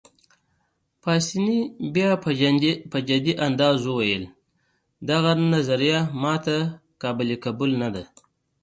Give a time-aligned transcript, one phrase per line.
[1.01, 1.59] پاسیني
[1.93, 2.09] بیا
[2.93, 4.23] په جدي انداز وویل:
[5.09, 6.57] دغه نظریه ما ته
[7.01, 8.03] قابل قبول نه ده.